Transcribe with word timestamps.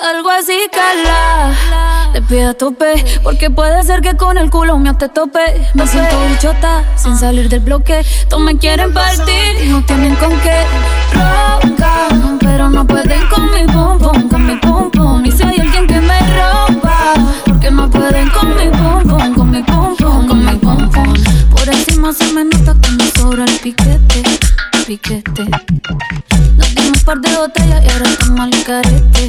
Salgo 0.00 0.30
así, 0.30 0.56
cala. 0.70 2.12
Te 2.12 2.22
pido 2.22 2.50
a 2.50 2.54
tope, 2.54 3.04
porque 3.24 3.50
puede 3.50 3.82
ser 3.82 4.00
que 4.00 4.16
con 4.16 4.38
el 4.38 4.48
culo 4.48 4.78
me 4.78 4.94
te 4.94 5.08
tope. 5.08 5.40
Me 5.74 5.86
siento 5.88 6.16
bichota, 6.28 6.84
sin 6.96 7.16
salir 7.16 7.48
del 7.48 7.60
bloque. 7.60 8.04
Todos 8.28 8.42
me 8.42 8.56
quieren 8.56 8.94
partir 8.94 9.66
no 9.66 9.84
tienen 9.84 10.14
con 10.16 10.30
qué. 10.40 10.62
Ronca, 11.12 12.08
pero 12.38 12.68
no 12.68 12.86
pueden 12.86 13.26
con 13.28 13.50
mi 13.50 13.64
pum 13.64 13.98
con 14.28 14.46
mi 14.46 14.56
pum. 14.56 15.24
Y 15.24 15.32
si 15.32 15.42
hay 15.42 15.58
alguien 15.58 15.86
que 15.86 16.00
me 16.00 16.18
rompa, 16.20 17.14
porque 17.44 17.70
no 17.70 17.90
pueden 17.90 18.30
con 18.30 18.56
mi 18.56 18.68
pum 18.68 19.34
con 19.34 19.50
mi 19.50 19.62
pum 19.62 19.96
con 19.96 20.44
mi 20.44 20.52
pum. 20.56 20.90
Por 21.50 21.68
encima 21.68 22.12
se 22.12 22.32
me 22.32 22.44
nota 22.44 22.74
que 22.80 22.90
me 22.92 23.10
sobra 23.10 23.44
el 23.44 23.58
piquete, 23.58 24.22
piquete. 24.86 25.44
Nos 26.56 26.74
dimos 26.74 26.98
un 26.98 27.04
par 27.04 27.18
de 27.18 27.36
botellas 27.36 27.84
y 27.84 27.88
ahora 27.90 28.08
estamos 28.08 28.40
al 28.40 28.62
carete 28.64 29.27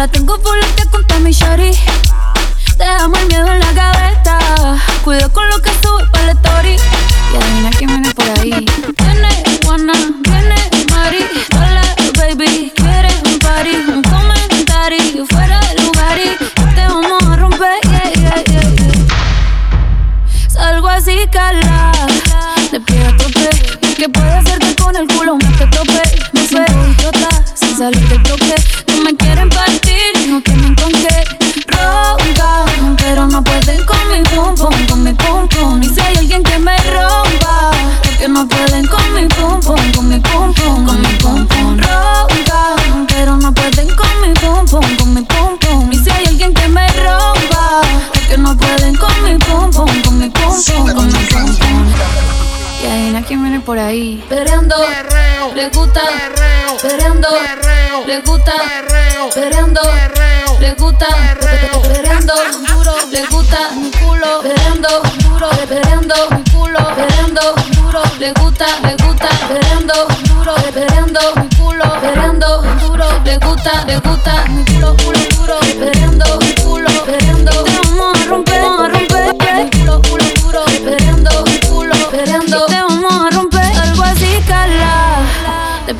La 0.00 0.08
tengo 0.08 0.40
que 0.40 0.48
contra 0.88 1.18
mi 1.18 1.30
shari. 1.30 1.76
Dejamos 2.78 3.20
el 3.20 3.26
miedo 3.26 3.46
en 3.48 3.60
la 3.60 3.70
gaveta. 3.74 4.38
Cuido 5.04 5.30
con 5.30 5.46
lo 5.50 5.60
que 5.60 5.68
sube 5.82 6.06
para 6.10 6.24
la 6.24 6.32
story. 6.32 6.76
Y 7.30 7.36
adivina 7.36 7.70
quién 7.76 7.90
viene 7.90 8.10
por 8.14 8.24
ahí. 8.38 8.64
Viene 8.96 9.28
Juana, 9.62 9.92
viene 10.22 10.56
Mari. 10.88 11.26
Hola, 11.54 11.82
baby, 12.16 12.72
quiere 12.74 13.10
un 13.26 13.38
party. 13.40 13.76
Un 13.92 14.02
comentario 14.02 15.26
fuera 15.26 15.60
de 15.60 15.74
lugar 15.82 16.18
y 16.18 16.34
te 16.74 16.88
vamos 16.88 17.22
a 17.22 17.36
romper. 17.36 17.78
Yeah, 17.82 18.10
yeah, 18.14 18.42
yeah. 18.44 18.64
Salgo 20.48 20.88
así, 20.88 21.28
cala. 21.30 21.92
De 22.72 22.80
pie 22.80 23.04
a 23.04 23.14
tope. 23.18 23.50
Que 23.98 24.08
puede 24.08 24.42
ser 24.44 24.60
que 24.60 24.74
con 24.76 24.96
el 24.96 25.06
culo 25.08 25.36
me 25.36 25.44
te 25.58 25.66
tope. 25.66 26.00
Me 26.32 26.48
siento 26.48 26.88
idiota 26.88 27.28
sin 27.54 27.76
salir 27.76 28.08
del 28.08 28.20
bloque. 28.20 28.39
Por 53.70 53.78
ahí. 53.78 54.20
Perreando, 54.28 54.74
le 55.54 55.68
gusta, 55.68 56.00
perreando, 56.82 57.28
le 58.04 58.20
gusta, 58.22 58.52
perreando, 59.32 59.80
le 60.58 60.72
gusta, 60.72 61.06
perreando, 61.80 62.32
duro, 62.66 62.94
le 63.12 63.26
gusta. 63.26 63.70
Mi 63.76 63.88
culo, 63.92 64.40
perreando, 64.42 64.88
duro, 65.22 65.50
perreando. 65.68 66.14
Mi 66.32 66.42
culo, 66.50 66.80
perreando, 66.96 67.54
duro, 67.76 68.02
le 68.18 68.32
gusta, 68.32 68.66
le 68.82 68.96
gusta, 69.04 69.28
perreando, 69.46 69.94
duro, 70.24 70.54
perreando. 70.74 71.20
Mi 71.36 71.48
culo, 71.56 71.84
perreando, 72.00 72.62
duro, 72.80 73.06
le 73.24 73.38
gusta, 73.38 73.84
le 73.86 74.00
gusta. 74.00 74.44
Mi 74.48 74.64
culo, 74.64 74.96
culo, 74.96 75.20
duro, 75.36 75.58
perreando. 75.78 76.38
Mi 76.40 76.54
culo, 76.56 76.90
perreando, 77.04 77.52
te 77.62 77.70
vamos 77.78 78.20
a 78.20 78.26
romper, 78.26 78.62
vamos 78.62 78.80
a 78.80 78.88
romper, 78.88 79.70
culo, 79.70 80.02
culo, 80.02 80.24
duro, 80.42 80.64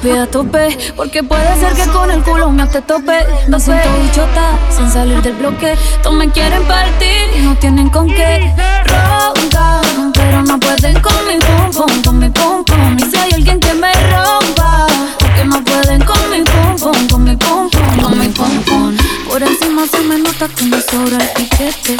Pido 0.03 0.23
a 0.23 0.27
tope, 0.27 0.79
porque 0.97 1.23
puede 1.23 1.61
ser 1.61 1.75
que 1.75 1.84
con 1.91 2.11
el 2.11 2.23
culo 2.23 2.51
me 2.51 2.67
te 2.67 2.81
tope. 2.81 3.27
Me 3.48 3.61
siento 3.61 3.89
bichota, 4.01 4.59
sin 4.75 4.91
salir 4.91 5.20
del 5.20 5.34
bloque. 5.34 5.77
Todos 6.03 6.17
me 6.17 6.31
quieren 6.31 6.62
partir 6.65 7.37
y 7.37 7.43
no 7.43 7.55
tienen 7.56 7.91
con 7.91 8.06
qué. 8.06 8.50
Roncan, 8.87 10.12
pero 10.15 10.43
no 10.43 10.59
pueden 10.59 10.99
con 11.00 11.12
mi 11.28 11.38
pum 11.38 11.71
pum, 11.71 12.03
con 12.03 12.19
mi 12.19 12.31
pum 12.31 12.65
pum. 12.65 12.97
Y 12.99 13.11
si 13.11 13.19
hay 13.19 13.33
alguien 13.33 13.61
que 13.61 13.75
me 13.75 13.93
rompa, 13.93 14.87
porque 15.19 15.44
no 15.44 15.62
pueden 15.62 16.03
con 16.03 16.31
mi 16.31 16.43
pum 16.44 16.77
pum, 16.78 17.09
con 17.09 17.25
mi 17.25 17.37
pum 17.37 17.69
pum, 17.69 18.03
con 18.03 18.19
mi 18.19 18.28
pum 18.28 18.62
pum. 18.62 18.97
Por 19.28 19.43
encima 19.43 19.82
se 19.87 20.00
me 20.00 20.19
nota 20.19 20.49
que 20.49 20.65
me 20.65 20.81
sobra 20.81 21.19
el 21.19 21.28
piquete, 21.34 21.97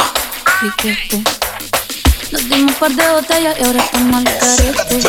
piquete. 0.59 1.23
Nos 2.31 2.47
dimos 2.47 2.71
un 2.71 2.79
par 2.79 2.91
de 2.91 3.11
botellas 3.11 3.59
y 3.59 3.63
ahora 3.63 3.83
estamos 3.83 4.15
al 4.15 4.23
carete. 4.23 4.99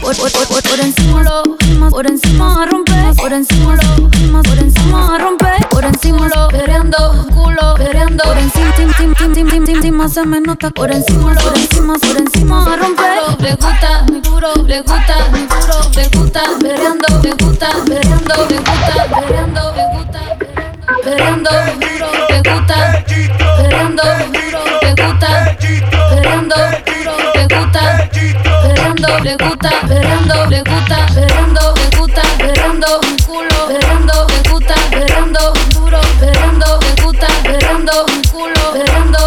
Por, 0.00 0.16
por, 0.16 0.32
por, 0.32 0.62
por, 0.62 0.80
encima 0.80 1.22
lo, 1.22 1.90
por 1.90 2.06
encima 2.06 2.62
a 2.62 2.66
romper, 2.66 3.14
por 3.14 3.32
encima 3.32 3.76
lo, 3.76 4.42
por 4.42 4.58
encima 4.58 5.14
a 5.14 5.18
romper, 5.18 5.68
por 5.68 5.84
encima 5.84 6.28
lo, 6.28 6.48
perreando, 6.48 7.26
culo, 7.32 7.74
perreando, 7.76 8.24
por 8.24 8.36
encima, 8.36 8.74
tim, 8.74 8.90
tim, 8.98 9.14
tim, 9.14 9.32
tim, 9.32 9.48
tim, 9.48 9.64
tim, 9.64 9.76
encima 9.76 10.08
se 10.08 10.26
me 10.26 10.40
nota, 10.40 10.70
por 10.70 10.90
encima 10.90 11.34
lo, 11.34 11.40
por 11.40 11.56
encima, 11.56 11.94
por 11.98 12.16
encima 12.16 12.72
a 12.72 12.76
romper. 12.76 13.18
Le 13.38 13.54
gusta 13.54 14.02
mi 14.10 14.20
duro, 14.20 14.54
le 14.66 14.80
gusta 14.80 15.28
mi 15.32 15.46
duro, 15.46 15.90
le 15.94 16.08
gusta 16.08 16.42
perreando, 16.60 17.06
le 17.22 17.30
gusta 17.32 17.70
perreando, 17.86 18.46
le 18.48 18.58
gusta 18.58 19.06
perreando, 19.20 19.74
le 19.76 19.84
gusta 19.94 20.20
perreando, 21.04 21.87
le 29.28 29.36
gusta 29.36 29.70
berrando, 29.86 30.46
le 30.46 30.62
gusta 30.62 31.06
berrando, 31.14 31.74
le 31.74 31.98
gusta 31.98 32.22
berrando, 32.38 33.00
culo 33.26 33.66
berrando, 33.68 34.26
le 34.26 34.50
gusta 34.50 34.74
berrando, 34.90 35.52
duro 35.74 36.00
berrando, 36.18 36.78
le 36.80 37.02
gusta 37.02 37.26
un 38.06 38.22
culo 38.30 38.72
berrando. 38.72 39.17